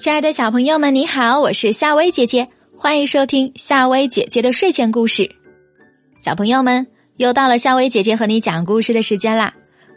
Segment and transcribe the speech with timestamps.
[0.00, 5.30] 亲爱的小朋友们，你好，我是夏薇姐姐，欢迎收听夏薇姐姐的睡前故事。
[6.16, 6.86] 小朋友们，
[7.18, 9.52] 又到了夏薇姐姐和你讲故事的时间啦，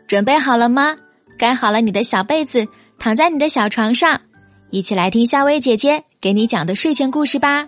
[0.06, 0.98] 准备好了吗？
[1.40, 2.68] 盖好了你的小被子，
[3.00, 4.20] 躺在你的小床上，
[4.72, 7.66] 一起来听夏薇姐姐给你讲的睡前故事吧。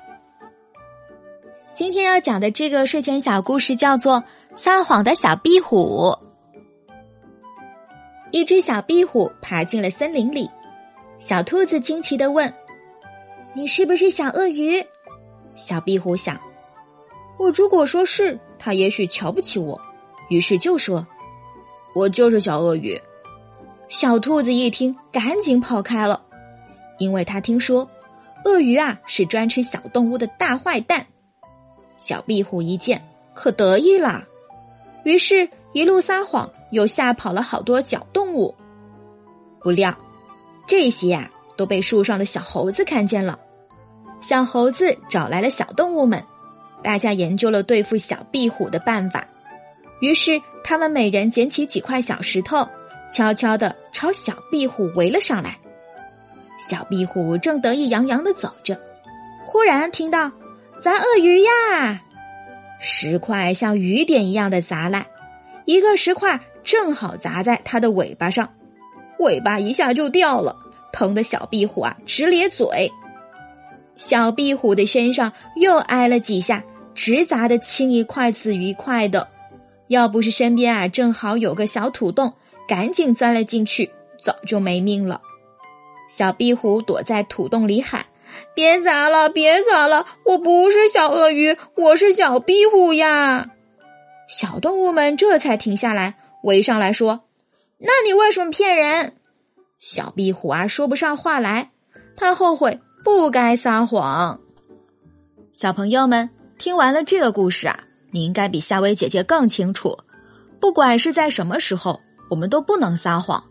[1.73, 4.17] 今天要讲的这个睡前小故事叫做
[4.55, 6.11] 《撒谎的小壁虎》。
[8.31, 10.49] 一只小壁虎爬进了森林里，
[11.17, 12.53] 小兔子惊奇的问
[13.53, 14.83] ：“你是不是小鳄鱼？”
[15.55, 16.39] 小壁虎想
[17.39, 19.79] ：“我如果说是，他也许瞧不起我。”
[20.29, 21.05] 于是就说
[21.95, 22.99] ：“我就是小鳄鱼。”
[23.87, 26.21] 小兔子一听，赶紧跑开了，
[26.97, 27.87] 因为他听说，
[28.43, 31.05] 鳄鱼啊是专吃小动物的大坏蛋。
[31.97, 33.01] 小壁虎一见，
[33.33, 34.23] 可得意啦，
[35.03, 36.49] 于是，一路撒谎。
[36.71, 38.53] 又吓跑了好多小动物，
[39.59, 39.95] 不料
[40.67, 43.37] 这些呀都被树上的小猴子看见了。
[44.19, 46.23] 小猴子找来了小动物们，
[46.81, 49.25] 大家研究了对付小壁虎的办法。
[50.01, 52.67] 于是他们每人捡起几块小石头，
[53.11, 55.57] 悄悄的朝小壁虎围了上来。
[56.57, 58.79] 小壁虎正得意洋洋的走着，
[59.43, 60.31] 忽然听到
[60.81, 62.01] “砸鳄鱼呀”，
[62.79, 65.05] 石块像雨点一样的砸来，
[65.65, 66.39] 一个石块。
[66.63, 68.49] 正好砸在它的尾巴上，
[69.19, 70.55] 尾巴一下就掉了，
[70.95, 72.89] 疼的小壁虎啊直咧嘴。
[73.97, 79.27] 小壁虎的身上又挨了几下，直砸的青一块紫一块的。
[79.87, 82.33] 要不是身边啊正好有个小土洞，
[82.65, 85.19] 赶紧钻了进去，早就没命了。
[86.07, 88.05] 小壁虎躲在土洞里喊
[88.55, 90.05] ：“别砸了，别砸了！
[90.23, 93.49] 我不是小鳄鱼，我是小壁虎呀！”
[94.29, 96.15] 小动物们这才停下来。
[96.43, 97.21] 围上来说
[97.79, 99.13] ：“那你为什么骗人？”
[99.79, 101.71] 小壁虎啊，说不上话来。
[102.17, 104.39] 他后悔不该撒谎。
[105.53, 107.79] 小朋友们，听完了这个故事啊，
[108.11, 109.97] 你应该比夏薇姐姐更清楚，
[110.59, 111.99] 不管是在什么时候，
[112.29, 113.43] 我们都不能撒谎。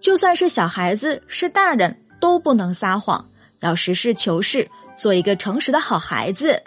[0.00, 3.24] 就算是小孩子，是大人都不能撒谎，
[3.60, 6.62] 要实事求是，做一个诚实的好孩子。